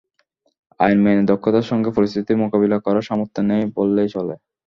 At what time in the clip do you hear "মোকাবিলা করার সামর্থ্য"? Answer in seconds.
2.43-3.39